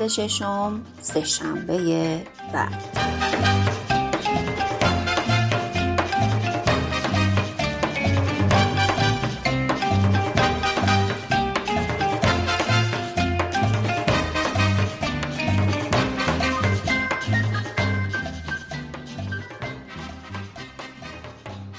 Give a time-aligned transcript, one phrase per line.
[0.00, 2.84] فصل ششم سه شنبه بعد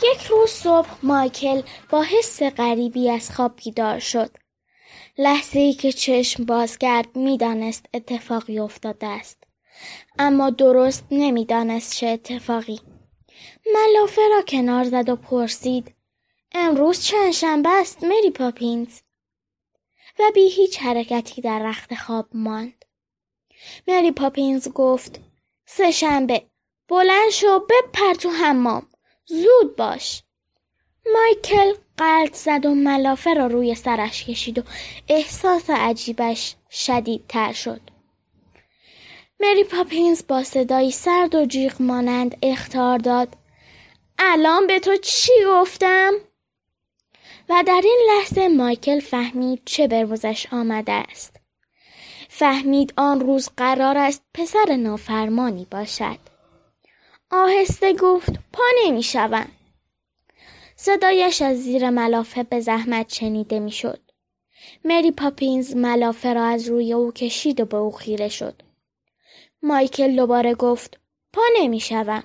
[0.03, 4.40] یک روز صبح مایکل با حس غریبی از خواب بیدار شد.
[5.23, 9.43] لحظه ای که چشم باز کرد می‌دانست اتفاقی افتاده است.
[10.19, 12.79] اما درست نمی‌دانست چه اتفاقی.
[13.73, 15.95] ملافه را کنار زد و پرسید
[16.51, 18.99] امروز چند شنبه است مری پاپینز
[20.19, 22.85] و بی هیچ حرکتی در رخت خواب ماند.
[23.87, 25.19] مری پاپینز گفت
[25.65, 26.45] سه شنبه
[26.87, 28.87] بلند شو بپر تو حمام
[29.25, 30.23] زود باش
[31.13, 34.63] مایکل قلط زد و ملافه را روی سرش کشید و
[35.07, 37.81] احساس عجیبش شدیدتر شد
[39.39, 43.37] مری پاپینز با صدایی سرد و جیغ مانند اختار داد
[44.19, 46.13] الان به تو چی گفتم؟
[47.49, 51.35] و در این لحظه مایکل فهمید چه به روزش آمده است.
[52.29, 56.17] فهمید آن روز قرار است پسر نافرمانی باشد.
[57.31, 59.47] آهسته گفت پا نمی شوم.
[60.83, 63.99] صدایش از زیر ملافه به زحمت شنیده می‌شد.
[64.85, 68.61] مری پاپینز ملافه را از روی او کشید و به او خیره شد.
[69.63, 70.99] مایکل دوباره گفت
[71.33, 72.23] پا نمی شوم.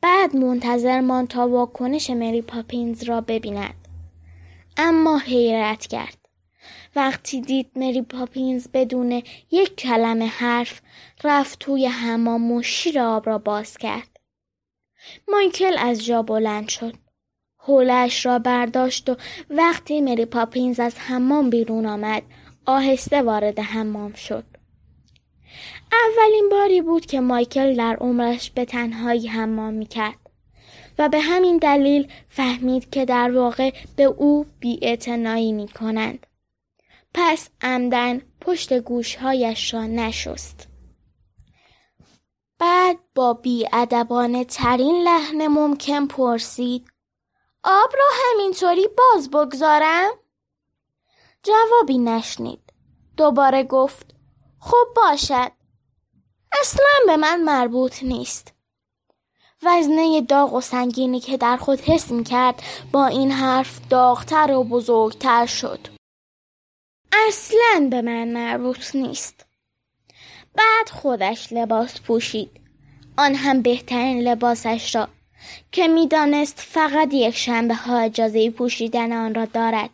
[0.00, 3.88] بعد منتظر ماند تا واکنش مری پاپینز را ببیند.
[4.76, 6.18] اما حیرت کرد.
[6.96, 10.80] وقتی دید مری پاپینز بدون یک کلمه حرف
[11.24, 14.20] رفت توی حمام و شیر آب را باز کرد.
[15.28, 17.05] مایکل از جا بلند شد.
[17.66, 19.16] حولش را برداشت و
[19.50, 22.22] وقتی مری پاپینز از حمام بیرون آمد
[22.66, 24.44] آهسته وارد حمام شد.
[25.92, 30.18] اولین باری بود که مایکل در عمرش به تنهایی حمام می‌کرد
[30.98, 36.26] و به همین دلیل فهمید که در واقع به او بیاعتنایی می کنند.
[37.14, 40.68] پس عمدن پشت گوشهایش را نشست.
[42.58, 46.88] بعد با بیادبانه ترین لحن ممکن پرسید
[47.68, 50.10] آب را همینطوری باز بگذارم؟
[51.42, 52.72] جوابی نشنید.
[53.16, 54.14] دوباره گفت
[54.60, 55.52] خب باشد.
[56.60, 58.52] اصلا به من مربوط نیست.
[59.62, 62.62] وزنه داغ و سنگینی که در خود حس می کرد
[62.92, 65.88] با این حرف داغتر و بزرگتر شد.
[67.28, 69.46] اصلا به من مربوط نیست.
[70.54, 72.60] بعد خودش لباس پوشید.
[73.18, 75.08] آن هم بهترین لباسش را
[75.72, 79.90] که می‌دانست فقط یک شنبه ها اجازه پوشیدن آن را دارد.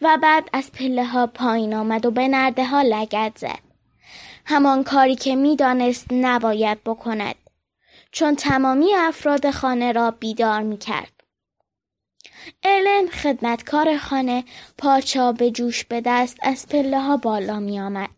[0.00, 3.58] و بعد از پله ها پایین آمد و به نرده ها لگت زد.
[4.44, 7.34] همان کاری که می‌دانست نباید بکند.
[8.12, 11.12] چون تمامی افراد خانه را بیدار می کرد.
[12.62, 14.44] الن خدمتکار خانه
[14.78, 18.10] پارچه به جوش به دست از پله ها بالا می آمد.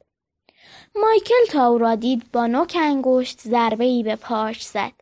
[0.95, 4.93] مایکل تا او را دید با نوک انگشت ضربه ای به پارچ زد.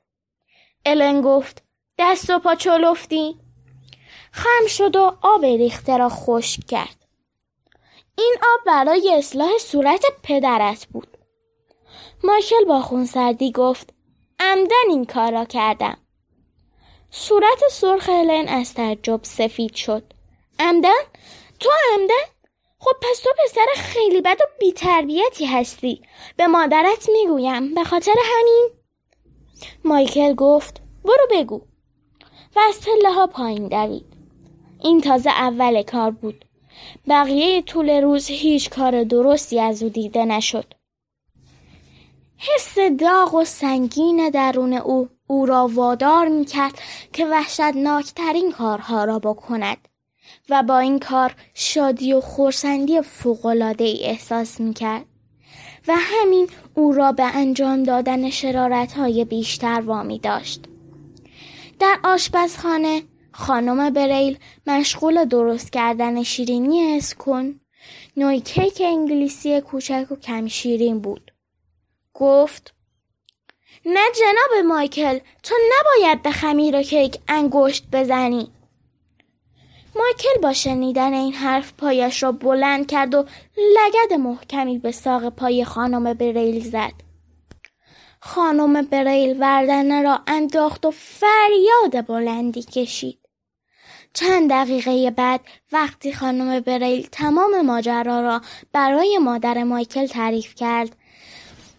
[0.87, 1.63] الن گفت
[1.99, 3.41] دست و پا چلفتی؟
[4.33, 7.07] خم شد و آب ریخته را خشک کرد.
[8.19, 11.19] این آب برای اصلاح صورت پدرت بود.
[12.25, 13.95] مایکل با خونسردی گفت
[14.41, 15.99] عمدن این کار را کردم.
[17.11, 20.05] صورت سرخ هلن از تعجب سفید شد.
[20.59, 21.03] عمدن؟
[21.61, 22.25] تو عمدن؟
[22.79, 26.03] خب پس تو پسر خیلی بد و بیتربیتی هستی.
[26.37, 28.71] به مادرت می‌گویم به خاطر همین؟
[29.85, 31.61] مایکل گفت برو بگو.
[32.57, 34.05] و از پله ها پایین دوید.
[34.83, 36.45] این تازه اول کار بود.
[37.09, 40.75] بقیه طول روز هیچ کار درستی از او دیده نشد.
[42.39, 46.79] حس داغ و سنگین درون او او را وادار می کرد
[47.13, 49.89] که وحشتناکترین کارها را بکند
[50.49, 55.07] و با این کار شادی و خورسندی فوقالعاده ای احساس می کرد
[55.89, 60.69] و همین او را به انجام دادن شرارت های بیشتر وامی داشت.
[61.83, 63.03] در آشپزخانه
[63.33, 67.61] خانم بریل مشغول درست کردن شیرینی اسکون
[68.17, 71.33] نوعی کیک انگلیسی کوچک و کم شیرین بود.
[72.15, 72.75] گفت
[73.87, 78.53] نه جناب مایکل تو نباید به خمیر کیک انگشت بزنی.
[79.97, 83.25] مایکل با شنیدن این حرف پایش را بلند کرد و
[83.57, 87.12] لگد محکمی به ساق پای خانم بریل زد.
[88.25, 93.19] خانم بریل وردنه را انداخت و فریاد بلندی کشید.
[94.15, 95.41] چند دقیقه بعد
[95.73, 98.41] وقتی خانم بریل تمام ماجرا را
[98.73, 100.97] برای مادر مایکل تعریف کرد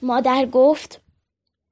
[0.02, 1.02] مادر گفت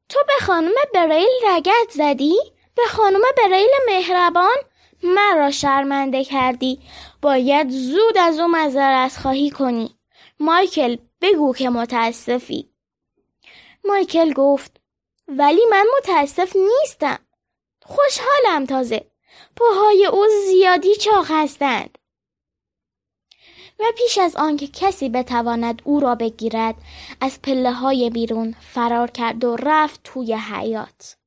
[0.09, 2.35] تو به خانم بریل رگت زدی؟
[2.75, 4.57] به خانم بریل مهربان؟
[5.03, 6.79] مرا شرمنده کردی
[7.21, 9.95] باید زود از او مذارت خواهی کنی
[10.39, 12.70] مایکل بگو که متاسفی
[13.85, 14.81] مایکل گفت
[15.27, 17.19] ولی من متاسف نیستم.
[17.85, 19.05] خوشحالم تازه.
[19.55, 21.97] پاهای او زیادی چاق هستند.
[23.79, 26.75] و پیش از آنکه کسی بتواند او را بگیرد
[27.21, 31.17] از پله های بیرون فرار کرد و رفت توی حیات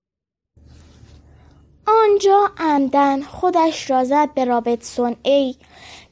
[1.86, 5.56] آنجا عمدن خودش را زد به رابطسون ای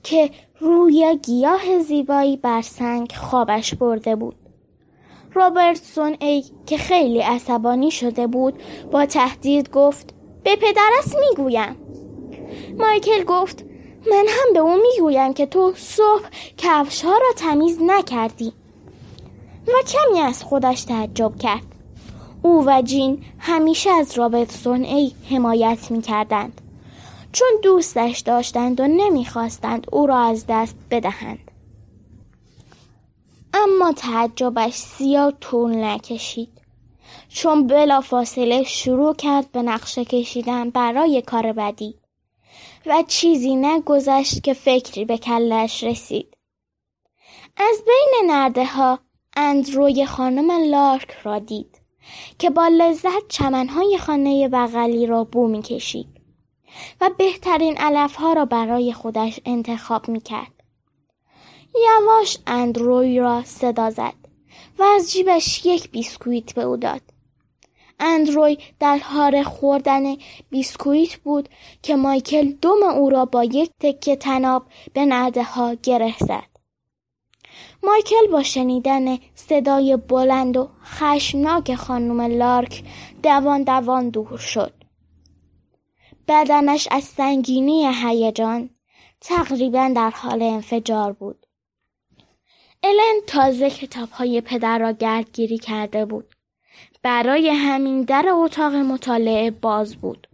[0.03, 0.31] که
[0.61, 4.42] روی گیاه زیبایی بر سنگ خوابش برده بود.
[5.35, 10.15] رابرتسون ای که خیلی عصبانی شده بود با تهدید گفت
[10.45, 11.77] به پدرس می‌گویم.
[12.79, 13.65] مایکل گفت
[14.11, 16.25] من هم به او می‌گویم که تو صبح
[16.57, 18.53] کفش ها را تمیز نکردی.
[19.69, 21.63] و کمی از خودش تعجب کرد.
[22.43, 26.61] او و جین همیشه از رابرتسون ای حمایت می‌کردند.
[27.33, 31.52] چون دوستش داشتند و نمی‌خواستند او را از دست بدهند.
[33.55, 36.63] اما تعجبش زیاد طول نکشید
[37.29, 41.99] چون بلافاصله شروع کرد به نقشه کشیدن برای کار بدی
[42.87, 46.37] و چیزی نگذشت که فکری به کلش رسید
[47.57, 48.99] از بین نرده ها
[49.37, 51.81] اندروی خانم لارک را دید
[52.39, 56.09] که با لذت چمنهای خانه بغلی را بو می کشید
[57.01, 60.52] و بهترین علفها را برای خودش انتخاب می کرد.
[61.75, 64.15] یواش اندروی را صدا زد
[64.79, 67.01] و از جیبش یک بیسکویت به او داد.
[68.01, 70.17] اندروی در حال خوردن
[70.51, 71.49] بیسکویت بود
[71.83, 76.53] که مایکل دم او را با یک تکه تناب به نرده ها گره زد.
[77.83, 82.85] مایکل با شنیدن صدای بلند و خشمناک خانم لارک
[83.23, 84.73] دوان دوان دور شد.
[86.29, 88.71] بدنش از سنگینی هیجان
[89.21, 91.47] تقریبا در حال انفجار بود.
[92.85, 96.35] الن تازه کتاب های پدر را گردگیری کرده بود.
[97.03, 100.29] برای همین در اتاق مطالعه باز بود.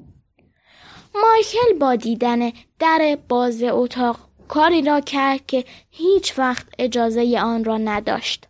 [1.14, 7.78] مایکل با دیدن در باز اتاق کاری را کرد که هیچ وقت اجازه آن را
[7.78, 8.44] نداشت.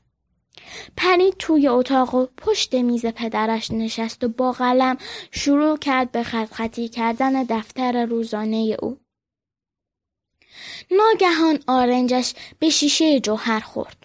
[0.97, 4.97] پرید توی اتاق و پشت میز پدرش نشست و با قلم
[5.31, 8.99] شروع کرد به خط خطی کردن دفتر روزانه او.
[10.91, 13.98] ناگهان آرنجش به شیشه جوهر خورد.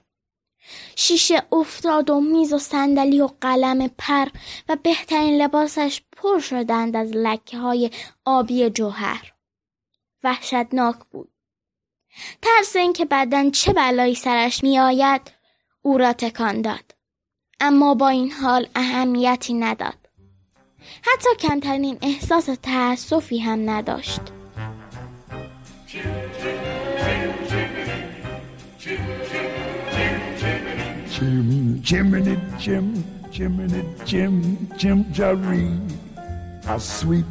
[0.96, 4.28] شیشه افتاد و میز و صندلی و قلم پر
[4.70, 7.92] و بهترین لباسش پر شدند از لکه های
[8.26, 9.34] آبی جوهر.
[10.24, 11.30] وحشتناک بود.
[12.42, 15.32] ترس اینکه بعدا چه بلایی سرش می آید
[15.82, 16.96] او را تکان داد.
[17.60, 20.10] اما با این حال اهمیتی نداد.
[21.02, 24.22] حتی کمترین احساس تأسفی هم نداشت.
[31.14, 36.66] Jim, Jiminy, Jim, Jiminy, Jim, Jim chimchari.
[36.66, 37.26] how sweet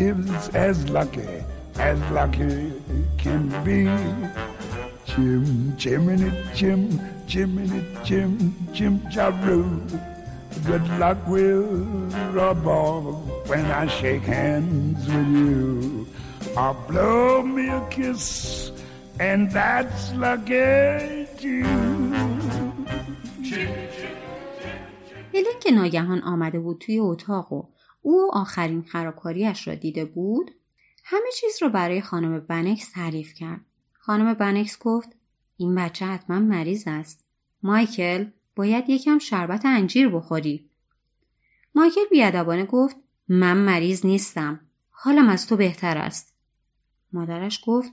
[0.00, 1.28] is as lucky
[1.76, 2.72] as lucky
[3.18, 3.84] can be.
[5.06, 9.78] Jim, Jiminy, Jim, Jiminy, Jim, Jim chimcharu.
[10.66, 11.68] Good luck will
[12.34, 16.06] rub off when I shake hands with you.
[16.56, 18.72] Or blow me a kiss,
[19.20, 21.89] and that's lucky to you.
[25.60, 27.68] که ناگهان آمده بود توی اتاق و
[28.02, 30.50] او آخرین خرابکاریش را دیده بود
[31.04, 33.60] همه چیز را برای خانم بنکس تعریف کرد.
[33.92, 35.08] خانم بنکس گفت
[35.56, 37.24] این بچه حتما مریض است.
[37.62, 38.26] مایکل
[38.56, 40.70] باید یکم شربت انجیر بخوری.
[41.74, 42.96] مایکل بیادبانه گفت
[43.28, 44.60] من مریض نیستم.
[44.90, 46.34] حالم از تو بهتر است.
[47.12, 47.92] مادرش گفت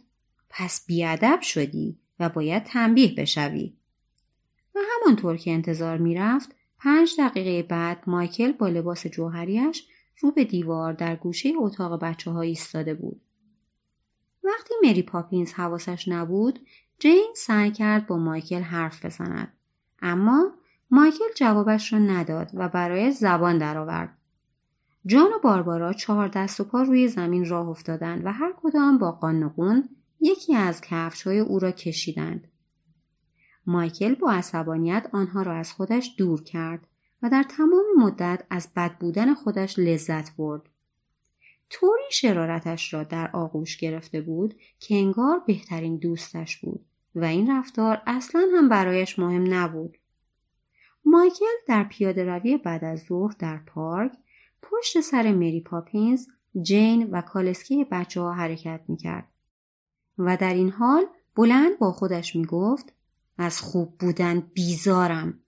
[0.49, 3.73] پس بیادب شدی و باید تنبیه بشوی.
[4.75, 9.87] و همانطور که انتظار می‌رفت پنج دقیقه بعد مایکل با لباس جوهریش
[10.19, 13.21] رو به دیوار در گوشه اتاق بچه ها ایستاده بود.
[14.43, 16.59] وقتی مری پاپینز حواسش نبود
[16.99, 19.53] جین سعی کرد با مایکل حرف بزند
[20.01, 20.51] اما
[20.91, 24.17] مایکل جوابش را نداد و برای زبان درآورد
[25.05, 29.11] جان و باربارا چهار دست و پا روی زمین راه افتادند و هر کدام با
[29.11, 32.47] قانقون یکی از کفش های او را کشیدند.
[33.67, 36.87] مایکل با عصبانیت آنها را از خودش دور کرد
[37.21, 40.61] و در تمام مدت از بد بودن خودش لذت برد.
[41.69, 48.01] طوری شرارتش را در آغوش گرفته بود که انگار بهترین دوستش بود و این رفتار
[48.07, 49.97] اصلا هم برایش مهم نبود.
[51.05, 54.11] مایکل در پیاده روی بعد از ظهر در پارک
[54.61, 56.27] پشت سر مری پاپینز،
[56.61, 59.27] جین و کالسکی بچه ها حرکت می کرد.
[60.17, 61.05] و در این حال
[61.35, 62.93] بلند با خودش می گفت
[63.37, 65.39] از خوب بودن بیزارم.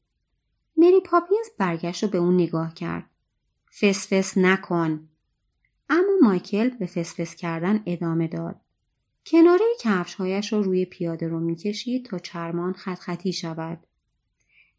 [0.78, 3.10] مری پاپینز برگشت و به اون نگاه کرد.
[3.82, 5.10] فسفس نکن.
[5.90, 8.62] اما مایکل به فسفس کردن ادامه داد.
[9.26, 13.80] کناره کفشهایش را روی پیاده رو می‌کشید تا چرمان خط خطی شود.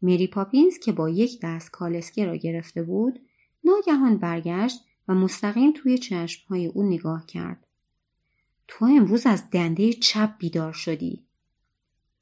[0.01, 3.19] مری پاپینز که با یک دست کالسکه را گرفته بود
[3.63, 7.67] ناگهان برگشت و مستقیم توی چشمهای او نگاه کرد.
[8.67, 11.25] تو امروز از دنده چپ بیدار شدی.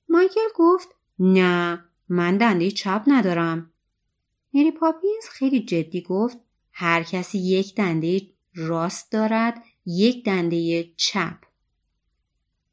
[0.10, 3.72] مایکل گفت نه من دنده چپ ندارم.
[4.54, 6.38] مری پاپینز خیلی جدی گفت
[6.72, 8.22] هر کسی یک دنده
[8.56, 11.38] راست دارد یک دنده چپ.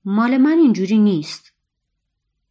[0.05, 1.53] مال من اینجوری نیست.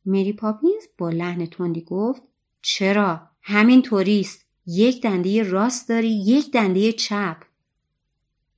[0.06, 2.22] مری پاپینز با لحن تندی گفت
[2.62, 7.38] چرا همین طوریست یک دنده راست داری یک دنده چپ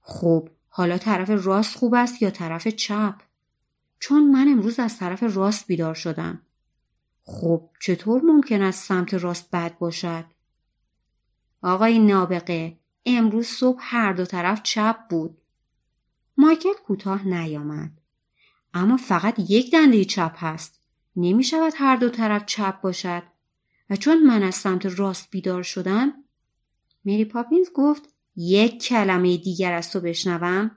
[0.02, 3.16] خب حالا طرف راست خوب است یا طرف چپ
[4.00, 6.42] چون من امروز از طرف راست بیدار شدم.
[7.24, 10.26] خب چطور ممکن است سمت راست بد باشد؟
[11.62, 15.38] آقای نابغه امروز صبح هر دو طرف چپ بود.
[16.38, 17.92] مایکل کوتاه نیامد.
[18.74, 20.82] اما فقط یک دنده چپ هست.
[21.16, 23.24] نمی شود هر دو طرف چپ باشد.
[23.90, 26.14] و چون من از سمت راست بیدار شدم
[27.06, 30.77] مری پاپینز گفت یک کلمه دیگر از تو بشنوم.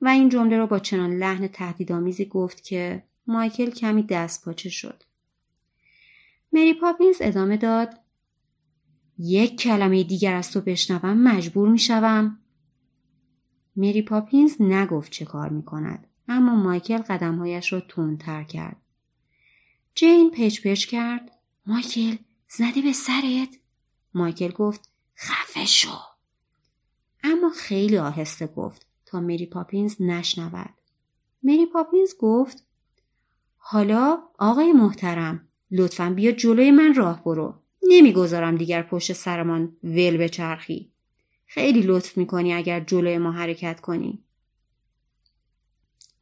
[0.00, 5.02] و این جمله را با چنان لحن تهدیدآمیزی گفت که مایکل کمی دست پاچه شد
[6.52, 8.00] مری پاپینز ادامه داد
[9.18, 12.38] یک کلمه دیگر از تو بشنوم مجبور می شوم.
[13.76, 18.76] مری پاپینز نگفت چه کار می کند اما مایکل قدمهایش را تندتر کرد.
[19.94, 21.30] جین پچ پچ کرد
[21.66, 22.16] مایکل
[22.48, 23.48] زده به سرت؟
[24.14, 25.98] مایکل گفت خفه شو.
[27.22, 28.86] اما خیلی آهسته گفت
[29.18, 30.74] مری پاپینز نشنود.
[31.42, 32.66] مری پاپینز گفت
[33.56, 37.54] حالا آقای محترم لطفا بیا جلوی من راه برو.
[37.82, 40.92] نمی‌گذارم دیگر پشت سرمان ول به چرخی.
[41.46, 44.24] خیلی لطف می‌کنی اگر جلوی ما حرکت کنی.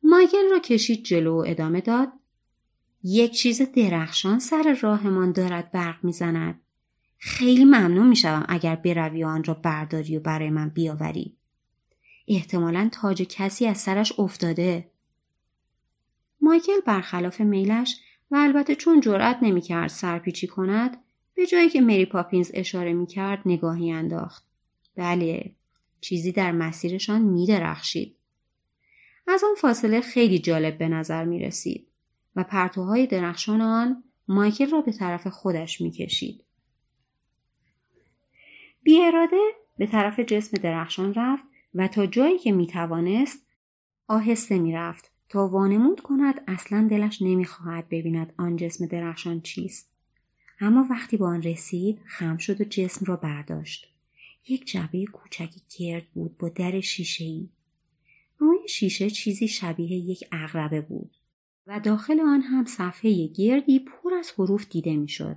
[0.02, 2.08] مایکل را کشید جلو و ادامه داد.
[3.04, 6.60] یک چیز درخشان سر راهمان دارد برق می‌زند.
[7.18, 11.37] خیلی ممنون می‌شوم اگر بروی آن را برداری و برای من بیاوری.
[12.28, 14.90] احتمالا تاج کسی از سرش افتاده.
[16.40, 20.96] مایکل برخلاف میلش و البته چون جرأت نمی‌کرد سرپیچی کند
[21.34, 24.44] به جایی که مری پاپینز اشاره می‌کرد نگاهی انداخت.
[24.96, 25.52] بله
[26.00, 28.16] چیزی در مسیرشان میدرخشید.
[29.26, 31.88] از آن فاصله خیلی جالب به نظر می رسید
[32.36, 36.44] و پرتوهای درخشان آن مایکل را به طرف خودش می کشید.
[38.82, 39.40] بی اراده
[39.78, 41.44] به طرف جسم درخشان رفت
[41.74, 43.46] و تا جایی که می توانست
[44.08, 49.90] آهسته می رفت تا وانمود کند اصلا دلش نمی‌خواهد ببیند آن جسم درخشان چیست.
[50.60, 53.94] اما وقتی به آن رسید خم شد و جسم را برداشت.
[54.48, 57.48] یک جبه کوچکی گرد بود با در شیشهای.
[58.38, 61.10] روی شیشه چیزی شبیه یک اغربه بود
[61.66, 65.36] و داخل آن هم صفحه گردی پر از حروف دیده می‌شد.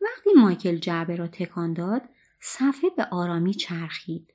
[0.00, 2.02] وقتی مایکل جعبه را تکان داد
[2.40, 4.32] صفحه به آرامی چرخید.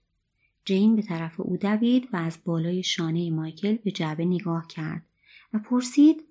[0.65, 5.05] جین به طرف او دوید و از بالای شانه مایکل به جعبه نگاه کرد
[5.53, 6.23] و پرسید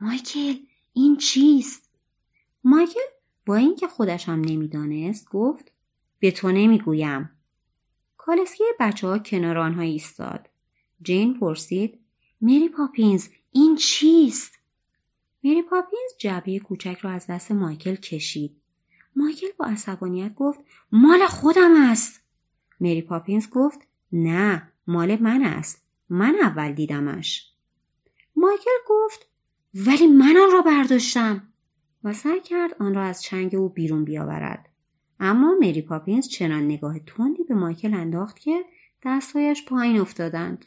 [0.00, 0.54] مایکل
[0.92, 1.90] این چیست؟
[2.64, 3.00] مایکل
[3.46, 5.72] با اینکه خودش هم نمی‌دانست گفت
[6.18, 7.30] به تو نمی‌گویم.
[8.16, 10.48] کالسکه ی بچه ها کنار آنها ایستاد.
[11.02, 11.98] جین پرسید
[12.40, 14.58] مری پاپینز این چیست؟
[15.44, 18.56] مری پاپینز جعبه کوچک را از دست مایکل کشید.
[19.16, 20.60] مایکل با عصبانیت گفت
[20.92, 22.25] مال خودم است.
[22.80, 23.78] مری پاپینز گفت
[24.12, 25.86] نه مال من است.
[26.08, 27.52] من اول دیدمش.
[28.36, 29.28] مایکل گفت
[29.74, 31.42] ولی من آن را برداشتم.
[32.04, 34.68] و سعی کرد آن را از چنگ او بیرون بیاورد.
[35.20, 38.64] اما مری پاپینز چنان نگاه تندی به مایکل انداخت که
[39.04, 40.64] دستهایش پایین افتادند.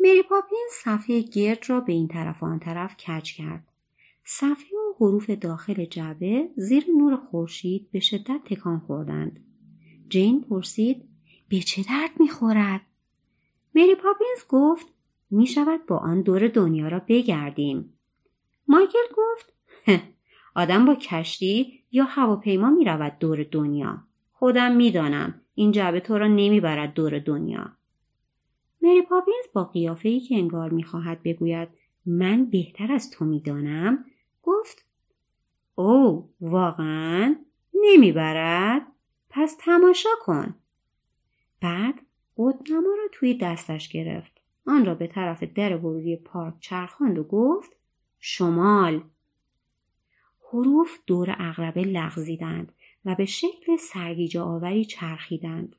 [0.00, 3.68] مری پاپینز صفحه گرد را به این طرف و آن طرف کج کرد.
[4.24, 9.45] صفحه و حروف داخل جعبه زیر نور خورشید به شدت تکان خوردند.
[10.08, 11.08] جین پرسید
[11.48, 12.80] به چه درد می‌خورد؟
[13.74, 14.86] مری پاپینز گفت
[15.30, 17.92] می شود با آن دور دنیا را بگردیم.
[18.68, 19.52] مایکل گفت
[20.54, 24.02] آدم با کشتی یا هواپیما می رود دور دنیا.
[24.32, 27.72] خودم می‌دانم این جعبه تو را نمی‌برد دور دنیا.
[28.82, 31.68] مری پاپینز با قیافه ای که انگار می‌خواهد بگوید
[32.06, 34.04] من بهتر از تو می‌دانم.
[34.42, 34.84] گفت
[35.74, 37.36] او واقعا
[37.74, 38.86] نمی‌برد؟
[39.36, 40.54] پس تماشا کن.
[41.60, 41.94] بعد
[42.36, 44.32] قدنما را توی دستش گرفت.
[44.66, 47.72] آن را به طرف در ورودی پارک چرخاند و گفت
[48.18, 49.04] شمال.
[50.52, 52.72] حروف دور اغربه لغزیدند
[53.04, 55.76] و به شکل سرگیجه آوری چرخیدند.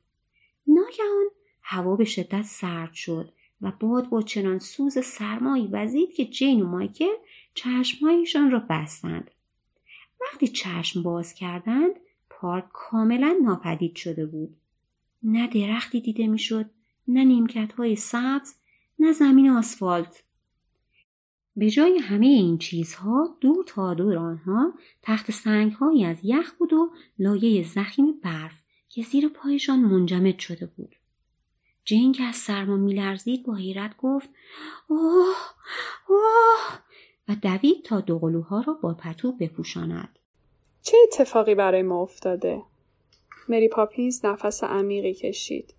[0.66, 1.26] ناگهان
[1.62, 6.66] هوا به شدت سرد شد و باد با چنان سوز سرمایی وزید که جین و
[6.66, 7.14] مایکل
[7.54, 9.30] چشمهایشان را بستند.
[10.20, 12.00] وقتی چشم باز کردند
[12.40, 14.56] پارک کاملا ناپدید شده بود.
[15.22, 16.70] نه درختی دیده می‌شد
[17.08, 18.54] نه نیمکت های سبز
[18.98, 20.22] نه زمین آسفالت.
[21.56, 26.90] به جای همه این چیزها دور تا دور آنها تخت سنگهایی از یخ بود و
[27.18, 30.96] لایه زخیم برف که زیر پایشان منجمد شده بود.
[31.84, 34.30] جین که از سرما میلرزید با حیرت گفت
[34.88, 35.36] اوه
[36.08, 36.78] اوه!
[37.28, 40.17] و دوید تا دوقلوها را با پتو بپوشاند.
[40.88, 42.62] چه اتفاقی برای ما افتاده؟
[43.48, 45.74] مری پاپینز نفس عمیقی کشید.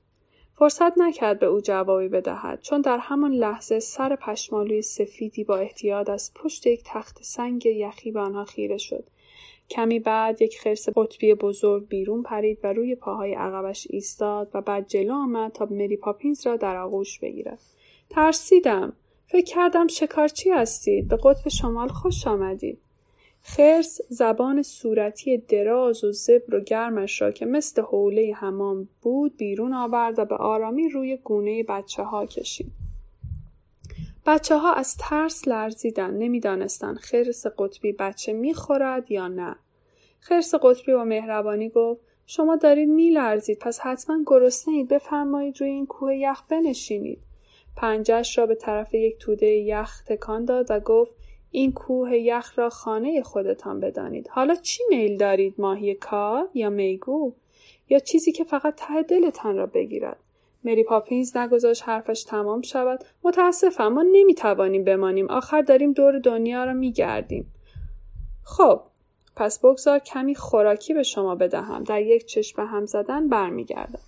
[0.55, 6.09] فرصت نکرد به او جوابی بدهد چون در همان لحظه سر پشمالوی سفیدی با احتیاط
[6.09, 9.03] از پشت یک تخت سنگ یخی به آنها خیره شد.
[9.69, 14.87] کمی بعد یک خرس قطبی بزرگ بیرون پرید و روی پاهای عقبش ایستاد و بعد
[14.87, 17.59] جلو آمد تا مری پاپینز را در آغوش بگیرد.
[18.09, 18.93] ترسیدم.
[19.27, 21.07] فکر کردم شکارچی هستید.
[21.07, 22.79] به قطب شمال خوش آمدید.
[23.41, 29.73] خرس زبان صورتی دراز و زبر و گرمش را که مثل حوله حمام بود بیرون
[29.73, 32.71] آورد و به آرامی روی گونه بچه ها کشید.
[34.25, 39.55] بچه ها از ترس لرزیدن نمی‌دانستند خرس قطبی بچه می‌خورد یا نه.
[40.19, 45.85] خرس قطبی با مهربانی گفت شما دارید میلرزید پس حتما گرسنه اید بفرمایید روی این
[45.85, 47.19] کوه یخ بنشینید.
[47.75, 51.13] پنجش را به طرف یک توده یخ تکان داد و گفت
[51.51, 54.27] این کوه یخ را خانه خودتان بدانید.
[54.27, 57.33] حالا چی میل دارید ماهی کار یا میگو؟
[57.89, 60.17] یا چیزی که فقط ته دلتان را بگیرد؟
[60.63, 63.03] مری پاپینز نگذاشت حرفش تمام شود.
[63.23, 65.29] متاسفم ما نمی‌توانیم بمانیم.
[65.29, 67.53] آخر داریم دور دنیا را میگردیم.
[68.43, 68.81] خب
[69.35, 71.83] پس بگذار کمی خوراکی به شما بدهم.
[71.83, 73.99] در یک چشم هم زدن برمیگردم.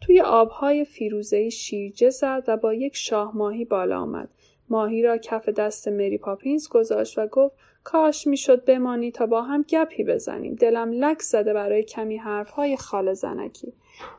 [0.00, 4.28] توی آبهای فیروزهای شیرجه زد و با یک شاه ماهی بالا آمد.
[4.70, 9.64] ماهی را کف دست مری پاپینز گذاشت و گفت کاش می‌شد بمانی تا با هم
[9.68, 10.54] گپی بزنیم.
[10.54, 13.72] دلم لک زده برای کمی حرفهای خال زنکی.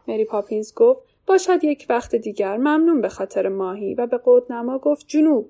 [0.07, 2.57] مری پاپینز گفت باشد یک وقت دیگر.
[2.57, 3.93] ممنون به خاطر ماهی.
[3.93, 5.49] و به نما گفت جنوب.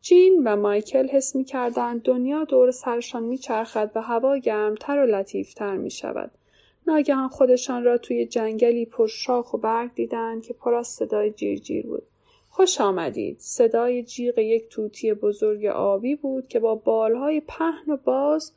[0.00, 5.06] جین و مایکل حس می کردن دنیا دور سرشان می چرخد و هوا گرمتر و
[5.06, 6.30] لطیفتر می شود.
[6.86, 11.58] ناگهان خودشان را توی جنگلی پر شاخ و برگ دیدند که پر از صدای جیر
[11.58, 12.02] جیر بود.
[12.56, 13.36] خوش آمدید.
[13.40, 18.52] صدای جیغ یک توتی بزرگ آبی بود که با بالهای پهن و باز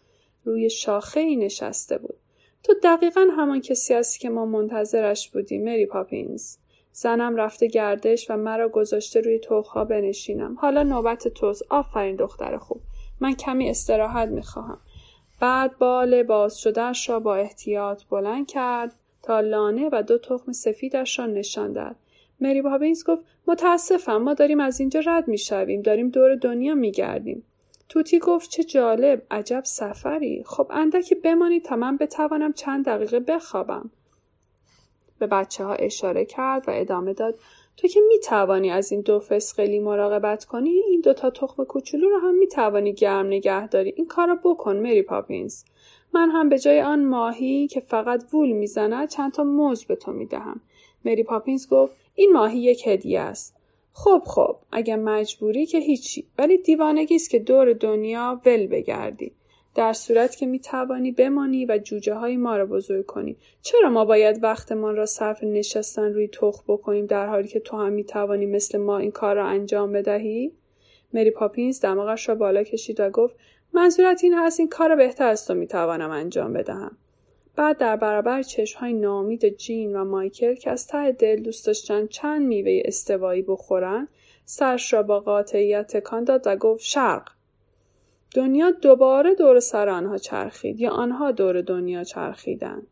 [0.46, 2.16] روی شاخه ای نشسته بود.
[2.64, 6.58] تو دقیقا همان کسی هستی که ما منتظرش بودیم مری پاپینز.
[6.92, 10.56] زنم رفته گردش و مرا گذاشته روی توخها بنشینم.
[10.56, 11.64] حالا نوبت توست.
[11.70, 12.82] آفرین دختر خوب.
[13.20, 14.78] من کمی استراحت می‌خواهم.
[15.40, 18.92] بعد بال باز شدهش را با احتیاط بلند کرد
[19.24, 21.96] تا لانه و دو تخم سفیدش را نشان داد.
[22.42, 27.44] مری پاپینز گفت متاسفم ما داریم از اینجا رد می‌شویم داریم دور دنیا میگردیم.
[27.90, 30.44] توتی گفت چه جالب عجب سفری.
[30.46, 33.90] خب اندکی بمانید تا من بتوانم چند دقیقه بخوابم.
[35.20, 37.40] به بچه ها اشاره کرد و ادامه داد
[37.78, 42.20] تو که می توانی از این دو فسقلی مراقبت کنی این دوتا تخم کوچولو رو
[42.20, 43.94] هم می توانی گرم نگه داری.
[43.96, 45.64] این کار رو بکن مری پاپینز
[46.14, 50.12] من هم به جای آن ماهی که فقط وول می‌زند چند تا موز به تو
[50.12, 50.62] می دهم
[51.06, 53.56] مری پاپینز گفت این ماهی یک هدیه است.
[53.94, 56.28] خب خب اگه مجبوری که هیچی.
[56.38, 59.32] ولی دیوانگی است که دور دنیا ول بگردی.
[59.76, 63.38] در صورت که می توانی بمانی و جوجه های ما را بزرگ کنی.
[63.62, 67.92] چرا ما باید وقتمان را صرف نشستن روی تخ بکنیم در حالی که تو هم
[67.94, 70.52] می توانی مثل ما این کار را انجام بدهی؟
[71.14, 73.36] مری پاپینز دماغش را بالا کشید و گفت
[73.74, 76.98] منظورت این هست این کار بهتر از تو می توانم انجام بدهم.
[77.60, 78.44] بعد در برابر
[78.78, 84.08] های نامید جین و مایکل که از ته دل دوست داشتن چند میوه استوایی بخورن
[84.46, 87.30] سرش را با قاطعیت تکان داد و گفت شرق.
[88.36, 92.88] دنیا دوباره دور سر آنها چرخید یا آنها دور دنیا چرخیدند.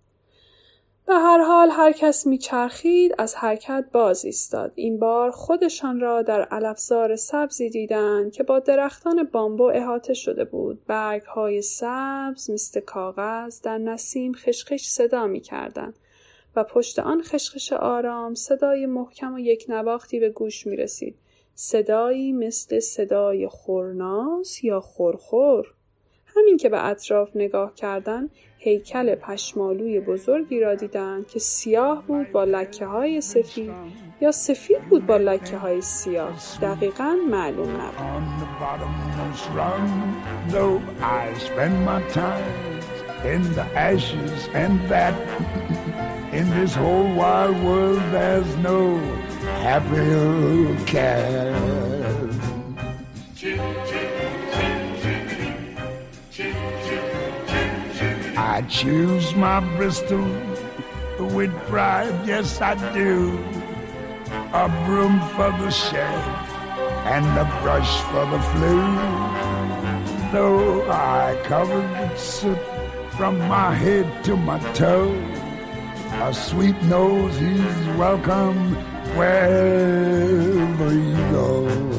[1.08, 6.42] به هر حال هر کس میچرخید از حرکت باز ایستاد این بار خودشان را در
[6.42, 13.62] علفزار سبزی دیدند که با درختان بامبو احاطه شده بود برگ های سبز مثل کاغذ
[13.62, 16.00] در نسیم خشخش صدا می‌کردند
[16.56, 21.16] و پشت آن خشخش آرام صدای محکم و یک نواختی به گوش می رسید.
[21.56, 25.74] صدایی مثل صدای خورناس یا خورخور.
[26.26, 32.44] همین که به اطراف نگاه کردن هیکل پشمالوی بزرگی را دیدند که سیاه بود با
[32.44, 33.72] لکه های سفید
[34.22, 36.34] یا سفید بود با لکه های سیاه.
[36.62, 37.98] دقیقا معلوم نبود.
[58.58, 60.26] I choose my Bristol
[61.20, 63.38] with pride, yes I do.
[64.52, 66.26] A broom for the sheriff
[67.06, 68.78] and a brush for the flu.
[70.32, 72.58] Though I covered with soot
[73.16, 75.14] from my head to my toe,
[76.24, 78.74] a sweet nose is welcome
[79.16, 81.97] wherever you go.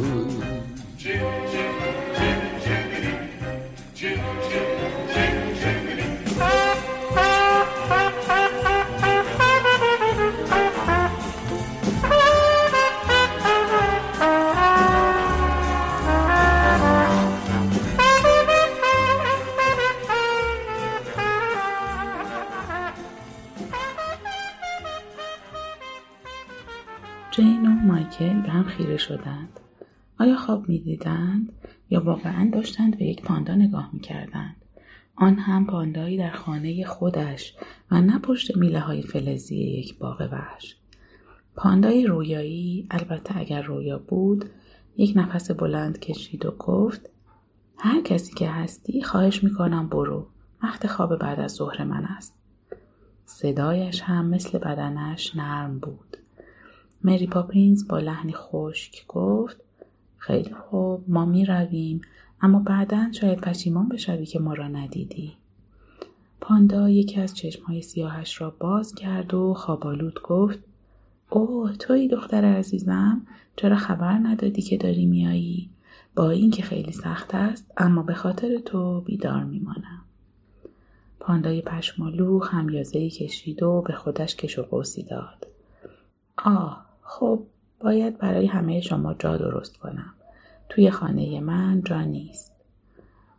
[28.99, 29.61] شدند.
[30.19, 31.53] آیا خواب می‌دیدند
[31.91, 34.57] یا واقعا داشتند به یک پاندا نگاه می‌کردند؟
[35.17, 37.55] آن هم پاندایی در خانه خودش
[37.91, 40.77] و نه پشت میله های فلزی یک باغ وحش.
[41.57, 44.45] پاندای رویایی البته اگر رویا بود
[44.97, 47.11] یک نفس بلند کشید و گفت
[47.79, 50.27] هر کسی که هستی خواهش می‌کنم برو.
[50.63, 52.39] وقت خواب بعد از ظهر من است.
[53.25, 56.17] صدایش هم مثل بدنش نرم بود.
[57.05, 59.57] مری پاپینز با لحنی خشک گفت
[60.19, 62.01] خیلی خوب ما می رویم
[62.41, 65.33] اما بعدا شاید پشیمان بشوی که ما را ندیدی.
[66.41, 70.59] پاندا یکی از چشمهای سیاهش را باز کرد و خوابالود گفت
[71.31, 73.23] اوه توی دختر عزیزم
[73.57, 75.71] چرا خبر ندادی که داری میایی؟
[76.17, 80.03] با اینکه خیلی سخت است اما به خاطر تو بیدار میمانم.
[81.21, 85.47] پاندای پشمالو خمیازهای کشید و به خودش کش و قوسی داد.
[86.45, 87.43] آه خب
[87.81, 90.15] باید برای همه شما جا درست کنم.
[90.69, 92.53] توی خانه من جا نیست.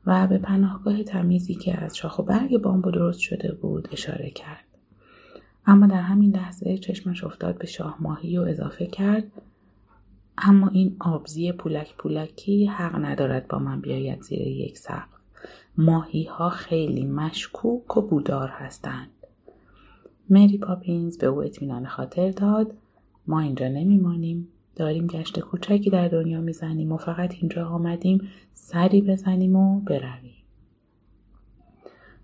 [0.06, 4.66] و به پناهگاه تمیزی که از شاخ و برگ بامبو درست شده بود اشاره کرد.
[5.66, 9.24] اما در همین لحظه چشمش افتاد به شاه ماهی و اضافه کرد
[10.38, 15.20] اما این آبزی پولک پولکی حق ندارد با من بیاید زیر یک سقف.
[15.78, 19.10] ماهی ها خیلی مشکوک و بودار هستند.
[20.30, 22.74] مری پاپینز به او اطمینان خاطر داد
[23.30, 24.48] ما اینجا نمیمانیم.
[24.76, 28.22] داریم گشت کوچکی در دنیا می‌زنیم و فقط اینجا آمدیم
[28.54, 30.44] سری بزنیم و برویم.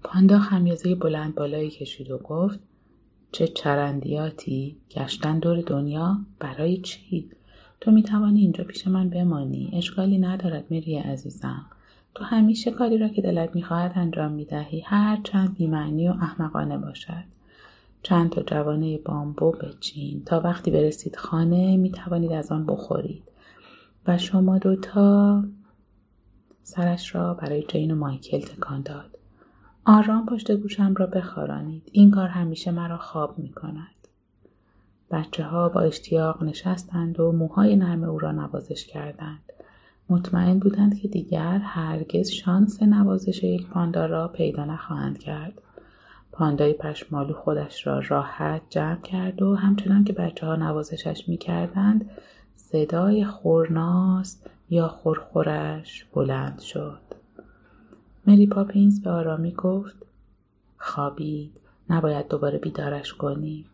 [0.03, 2.59] پاندا خمیازه بلند بالایی کشید و گفت
[3.31, 7.29] چه چرندیاتی گشتن دور دنیا برای چی؟
[7.81, 11.65] تو می‌توانی اینجا پیش من بمانی اشکالی ندارد مری عزیزم.
[12.15, 17.34] تو همیشه کاری را که دلت می‌خواهد انجام می‌دهی هر چند بیمعنی و احمقانه باشد.
[18.05, 23.23] چند تا جوانه بامبو بچین تا وقتی برسید خانه می توانید از آن بخورید.
[24.07, 25.43] و شما دوتا
[26.63, 29.17] سرش را برای جین و مایکل تکان داد.
[29.85, 31.89] آرام پشت گوشم را بخارانید.
[31.91, 34.07] این کار همیشه مرا خواب می کند
[35.11, 39.51] بچه ها با اشتیاق نشستند و موهای نرم او را نوازش کردند.
[40.09, 45.61] مطمئن بودند که دیگر هرگز شانس نوازش یک پاندا را پیدا نخواهند کرد.
[46.37, 52.09] پاندای پشمالو خودش را راحت جمع کرد و همچنان که بچه ها نوازشش می کردند
[52.55, 57.01] صدای خورناس یا خورخورش بلند شد.
[58.27, 59.95] مری پاپینز به آرامی گفت
[60.77, 63.65] خوابید نباید دوباره بیدارش کنیم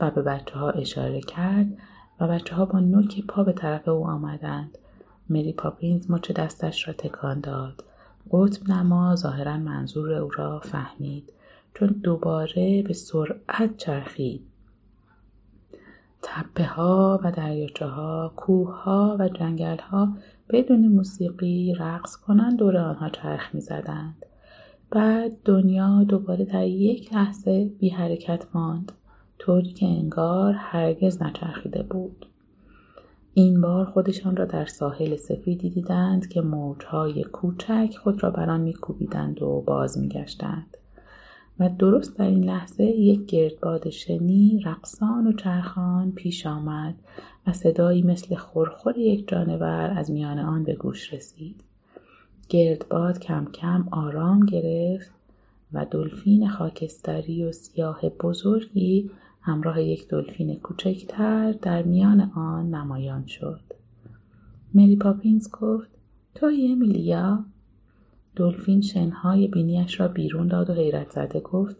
[0.00, 1.66] و به بچه ها اشاره کرد
[2.20, 4.78] و بچه ها با نوک پا به طرف او آمدند.
[5.30, 7.84] مری پاپینز مچ دستش را تکان داد.
[8.30, 11.32] قطب نما ظاهرا منظور او را فهمید
[11.78, 14.40] چون دوباره به سرعت چرخید.
[16.22, 20.16] تپه ها و دریاچه ها، کوه ها و جنگل ها
[20.50, 24.26] بدون موسیقی رقص کنند دور آنها چرخ می زدند.
[24.90, 28.92] بعد دنیا دوباره در یک لحظه بی حرکت ماند.
[29.38, 32.26] طوری که انگار هرگز نچرخیده بود.
[33.34, 38.60] این بار خودشان را در ساحل سفیدی دیدند که موجهای کوچک خود را بر آن
[38.60, 40.77] میکوبیدند و باز میگشتند
[41.60, 46.94] و درست در این لحظه یک گردباد شنی رقصان و چرخان پیش آمد
[47.46, 51.64] و صدایی مثل خورخور یک جانور از میان آن به گوش رسید
[52.48, 55.10] گردباد کم کم آرام گرفت
[55.72, 63.60] و دلفین خاکستری و سیاه بزرگی همراه یک دلفین کوچکتر در میان آن نمایان شد.
[64.74, 65.90] مری پاپینز گفت
[66.34, 67.44] توی امیلیا؟
[68.38, 71.76] دلفین شنهای بینیش را بیرون داد و حیرت زده گفت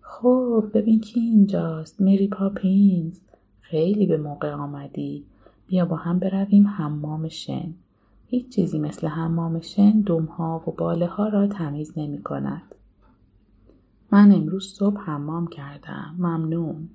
[0.00, 3.20] خب ببین کی اینجاست مری پاپینز.
[3.60, 5.24] خیلی به موقع آمدی.
[5.66, 7.74] بیا با هم برویم حمام شن.
[8.26, 12.74] هیچ چیزی مثل حمام شن دمها و باله ها را تمیز نمی کند.
[14.12, 16.14] من امروز صبح حمام کردم.
[16.18, 16.88] ممنون.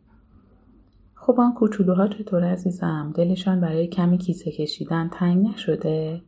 [1.16, 6.22] خب آن کوچولوها چطور عزیزم؟ دلشان برای کمی کیسه کشیدن تنگ نشده؟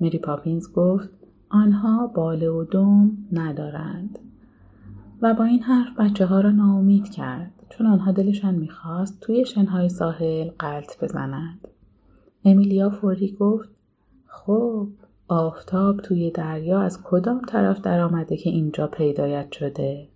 [0.00, 1.17] مری پاپینز گفت
[1.50, 4.18] آنها باله و دم ندارند.
[5.22, 9.88] و با این حرف بچه ها را ناامید کرد چون آنها دلشان می‌خواست توی شنهای
[9.88, 11.68] ساحل قلط بزنند.
[12.44, 13.68] امیلیا فوری گفت
[14.26, 14.88] خب
[15.28, 20.08] آفتاب توی دریا از کدام طرف در آمده که اینجا پیدایت شده؟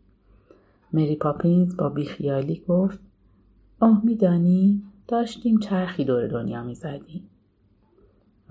[0.93, 2.99] مری پاپینز با بیخیالی گفت
[3.81, 7.29] آه میدانی داشتیم چرخی دور دنیا می‌زدیم.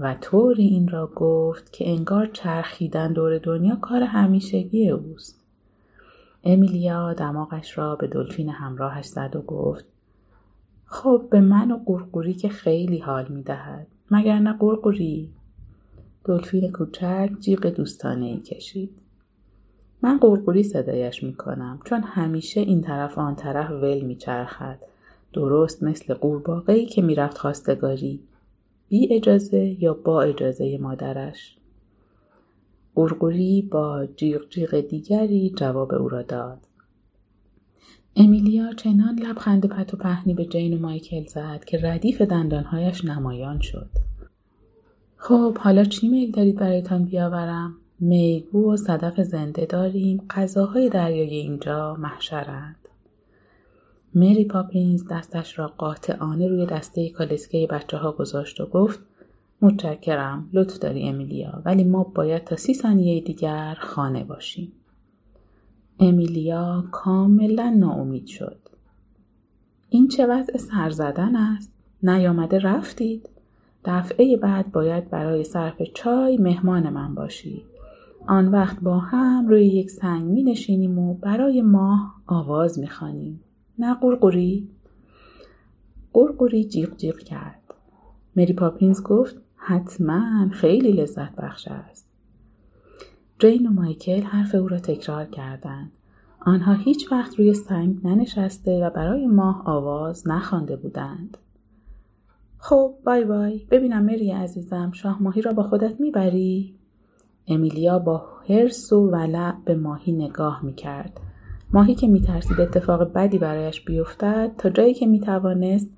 [0.01, 5.41] و طوری این را گفت که انگار چرخیدن دور دنیا کار همیشگی اوست
[6.43, 9.85] امیلیا دماغش را به دلفین همراهش زد و گفت
[10.85, 15.29] خب به من و قورقوری که خیلی حال می‌دهد مگر نه قورقوری
[16.25, 18.89] دلفین کوچک جیغ دوستانه ای کشید.
[20.01, 24.77] من قورقوری صدایش می کنم چون همیشه این طرف آن طرف ول می چرخد.
[25.33, 28.19] درست مثل قورباغه که می‌رفت خواستگاری.
[28.91, 31.57] بی اجازه یا با اجازه مادرش.
[32.95, 36.57] قورقوری با جیغ جیغ دیگری جواب او را داد.
[38.15, 43.59] امیلیا چنان لبخند پت و پهنی به جین و مایکل زد که ردیف دندانهایش نمایان
[43.59, 43.89] شد.
[45.17, 51.95] خب حالا چی میل دارید برایتان بیاورم؟ میگو و صدف زنده داریم غذاهای دریای اینجا
[51.99, 52.80] محشرند
[54.15, 58.99] مری پاپینز دستش را قاطعانه روی دسته کالسکه بچه ها گذاشت و گفت
[59.61, 64.71] متشکرم لطف داری امیلیا ولی ما باید تا سی ثانیه دیگر خانه باشیم
[65.99, 68.57] امیلیا کاملا ناامید شد
[69.89, 71.71] این چه وضع سر زدن است
[72.03, 73.29] نیامده رفتید
[73.85, 77.63] دفعه بعد باید برای صرف چای مهمان من باشی.
[78.27, 83.39] آن وقت با هم روی یک سنگ می نشینیم و برای ماه آواز می خانیم.
[83.81, 84.69] نه قرقوری؟
[86.13, 87.73] قرقوری جیغ جیغ کرد.
[88.35, 92.07] مری پاپینز گفت حتما خیلی لذت بخش است.
[93.39, 95.91] جین و مایکل حرف او را تکرار کردند.
[96.39, 101.37] آنها هیچ وقت روی سنگ ننشسته و برای ماه آواز نخوانده بودند.
[102.57, 106.75] خب بای بای ببینم مری عزیزم شاه ماهی را با خودت می‌بری؟
[107.47, 111.19] امیلیا با حرس و ولع به ماهی نگاه می‌کرد.
[111.73, 115.89] ماهی که میترسید اتفاق بدی برایش بیفتد تا جایی که می‌توانست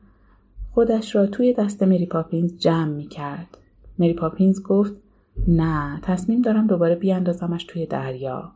[0.71, 3.57] خودش را توی دست مری پاپینز جمع می‌کرد.
[3.99, 4.93] مری پاپینز گفت
[5.47, 8.51] نه تصمیم دارم دوباره بیاندازمش توی دریا.